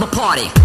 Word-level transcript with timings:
to 0.00 0.06
party. 0.08 0.57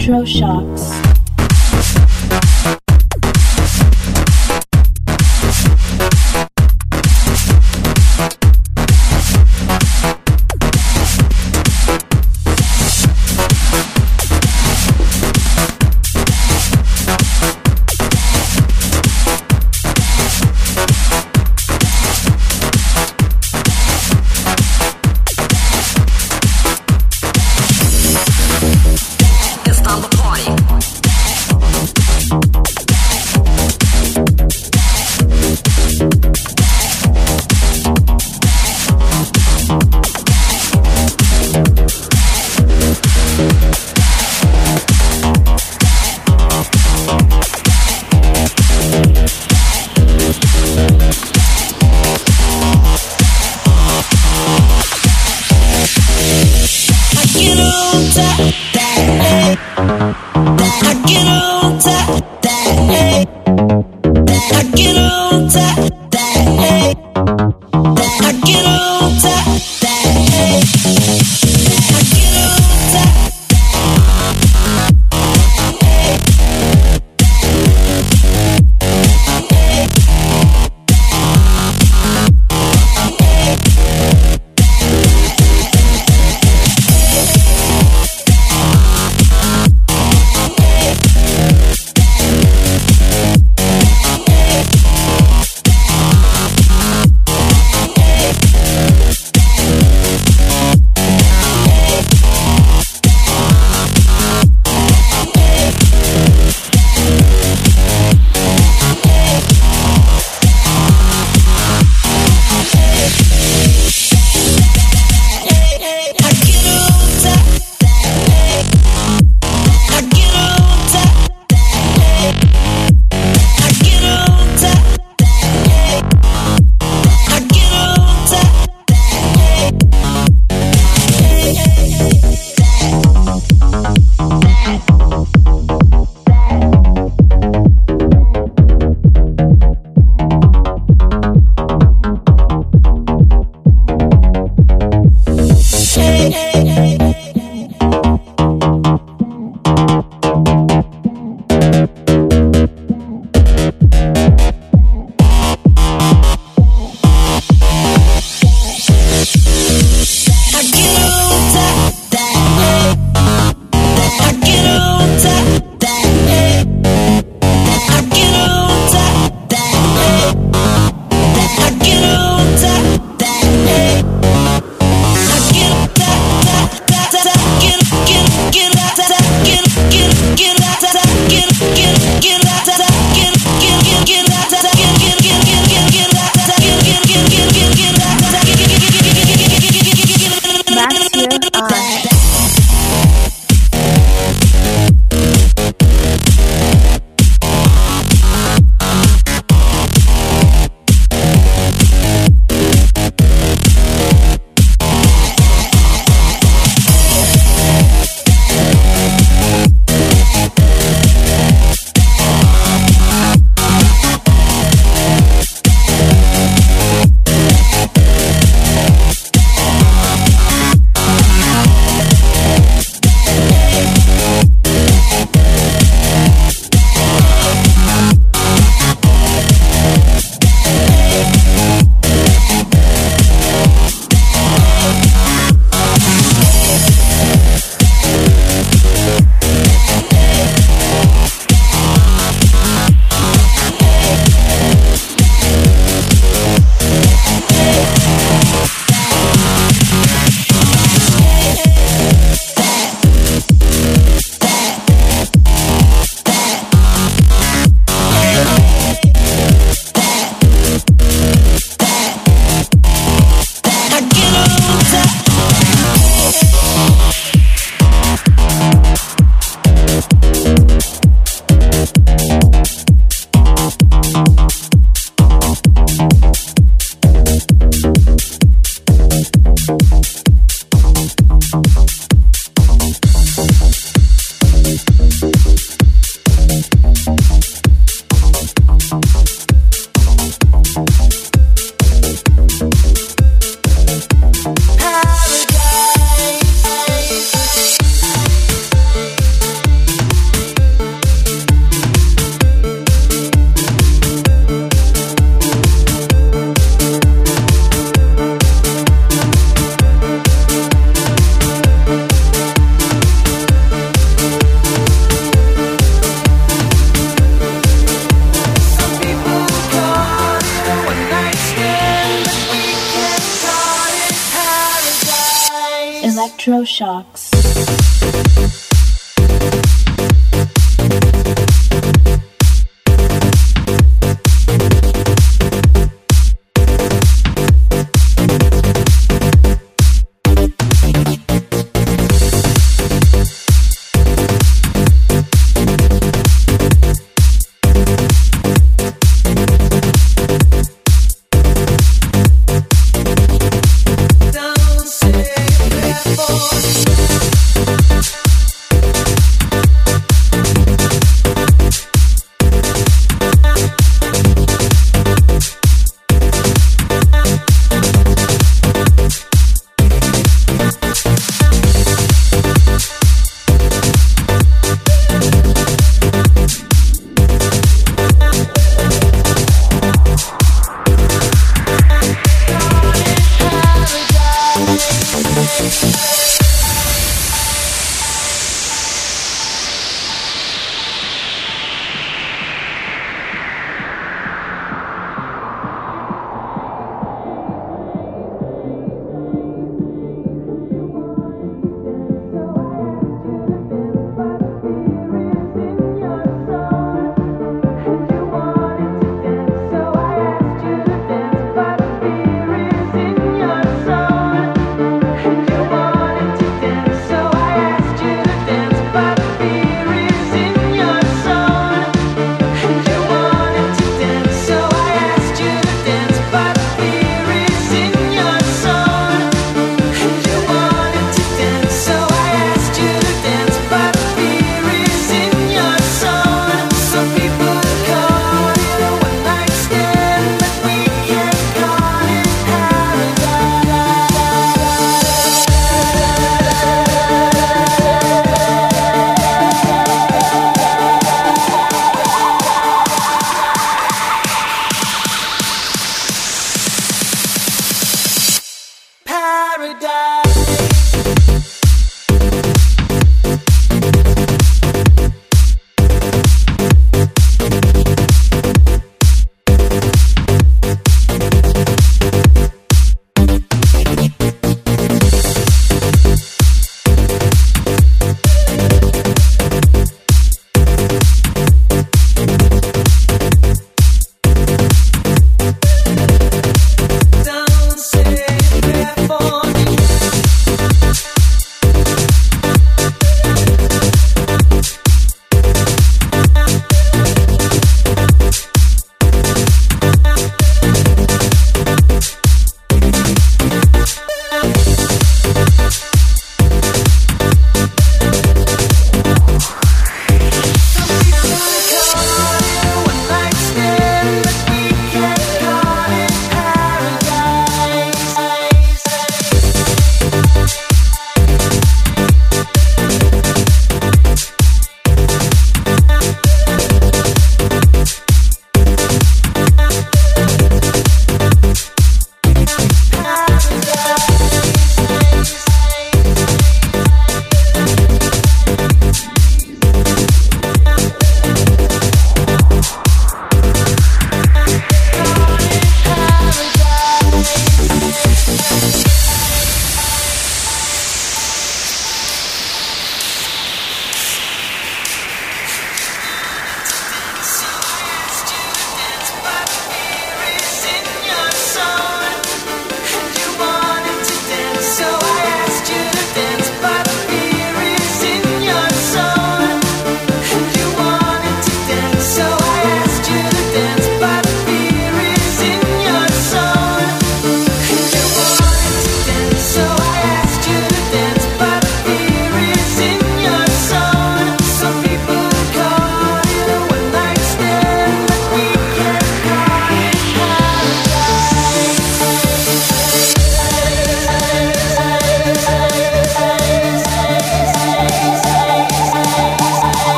Electroshocks. 0.00 0.79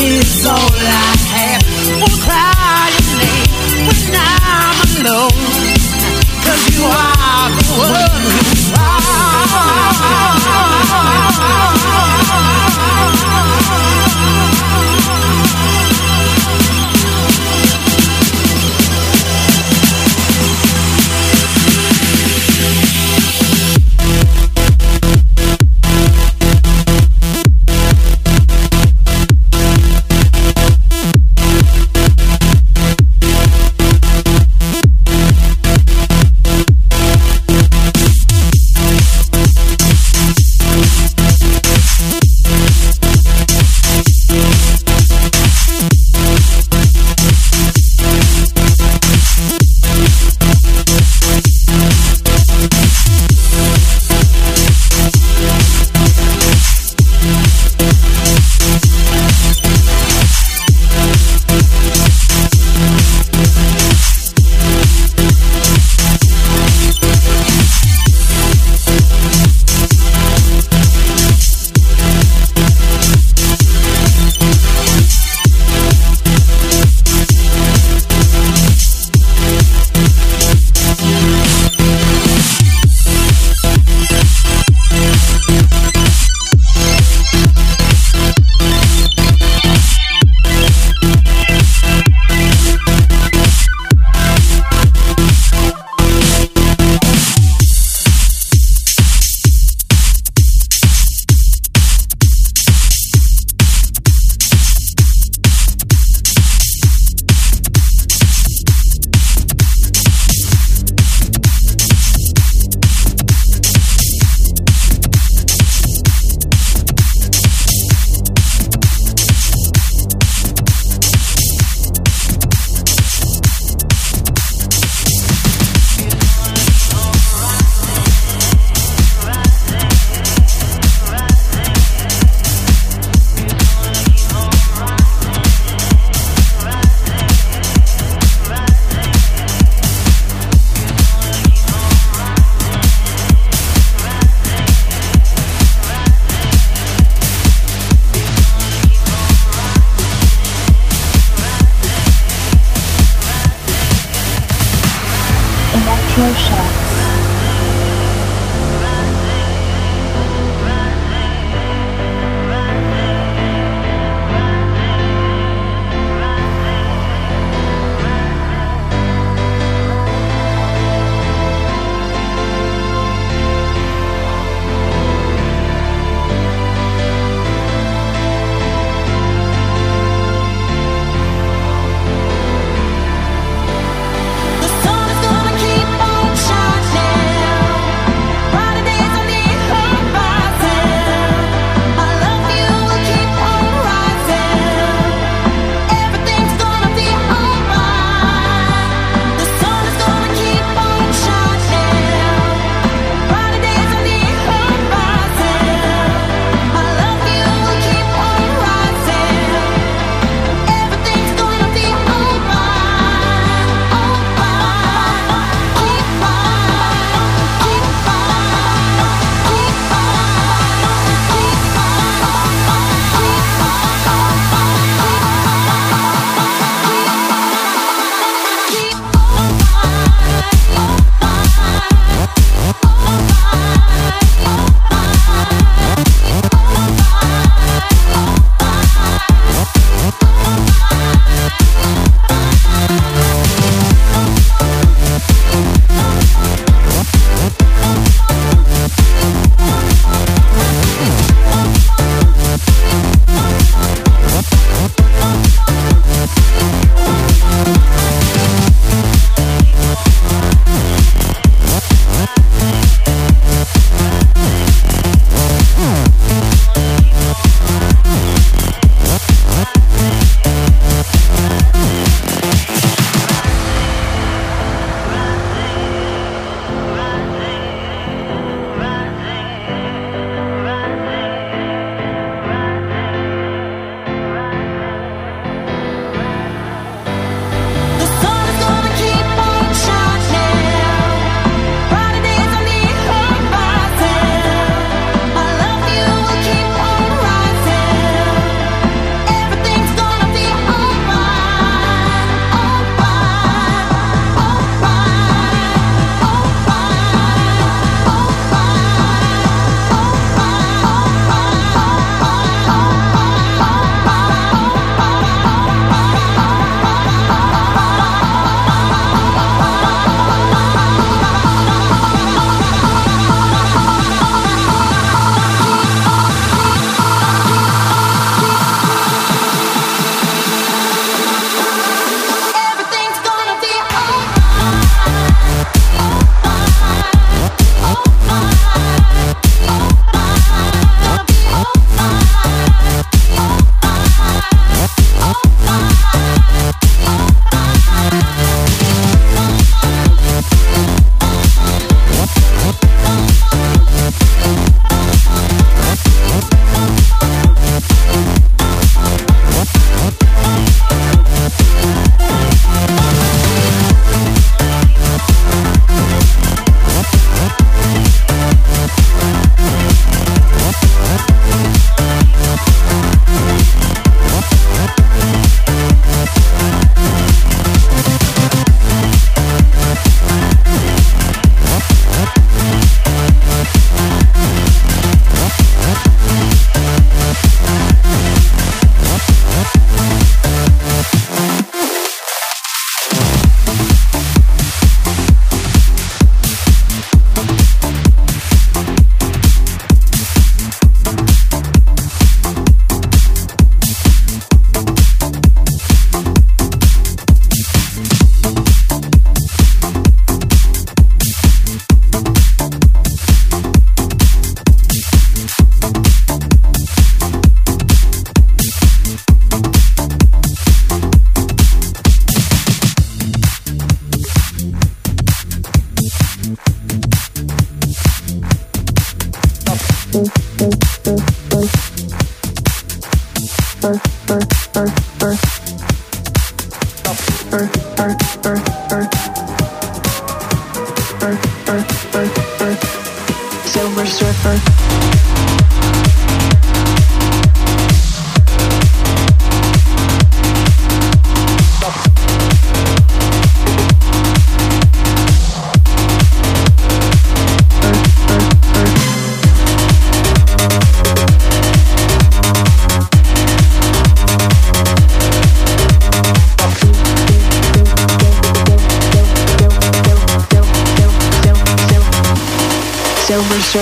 is 0.00 0.46
all 0.46 0.56
I 0.56 1.16
have. 1.32 1.62
Cry 2.24 2.90
your 2.94 3.18
name 3.18 3.86
when 3.86 4.14
I'm. 4.14 4.76
Cause 6.44 6.64
you 6.76 6.84
are 6.84 7.50
the 7.50 7.64
one 7.78 8.45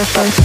Surfer. 0.04 0.43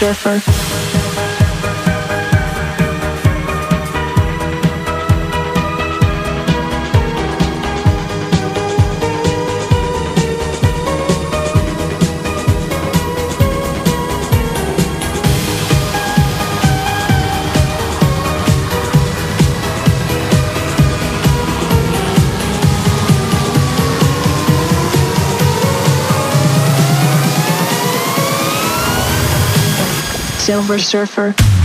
surfer. 0.00 0.69
Silver 30.50 30.80
Surfer. 30.80 31.59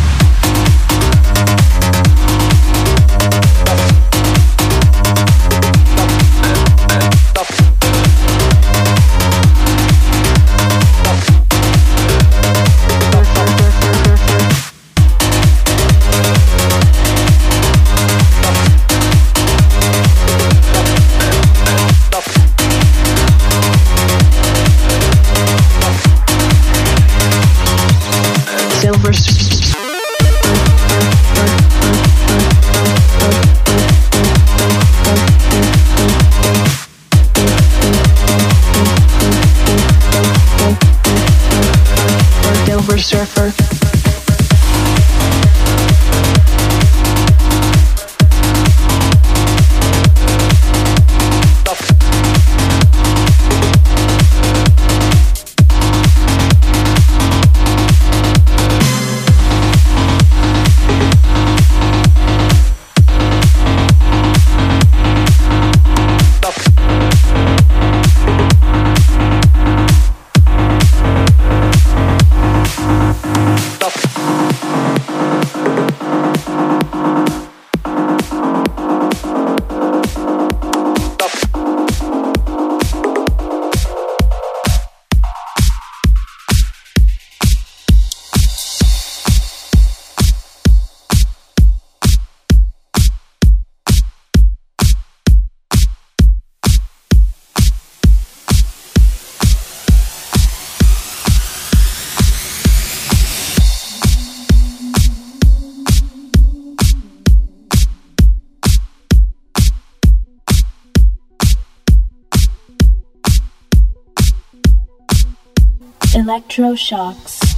electroshocks. 116.16 117.55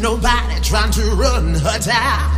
nobody 0.00 0.60
trying 0.62 0.92
to 0.92 1.02
run 1.14 1.54
her 1.54 1.78
down. 1.78 2.30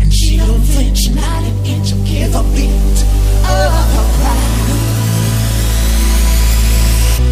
And 0.00 0.12
she 0.12 0.36
don't 0.36 0.62
flinch, 0.62 1.10
not 1.10 1.42
an 1.42 1.66
inch, 1.66 1.92
or 1.92 2.00
give 2.06 2.34
a 2.34 2.42
beat 2.54 2.98
of 3.44 3.72
her 3.94 4.06
pride. 4.16 4.50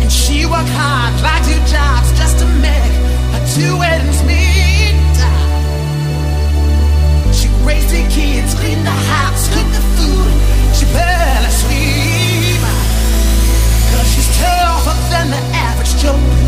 And 0.03 0.13
she 0.13 0.45
work 0.45 0.67
hard, 0.77 1.15
like 1.23 1.43
two 1.47 1.61
jobs 1.71 2.11
just 2.19 2.39
to 2.41 2.47
make 2.61 2.95
her 3.33 3.45
two 3.55 3.75
ends 3.81 4.23
meet. 4.25 5.17
She 7.33 7.49
raised 7.65 7.91
her 7.95 8.09
kids, 8.11 8.55
cleaned 8.55 8.85
the 8.85 8.99
house, 9.15 9.49
cooked 9.55 9.73
the 9.73 9.85
food, 9.97 10.33
she 10.75 10.85
barely 10.93 11.53
sleep. 11.63 12.63
Cause 13.93 14.09
she's 14.13 14.31
tougher 14.39 14.97
than 15.11 15.31
the 15.31 15.43
average 15.57 15.95
Joe. 16.03 16.48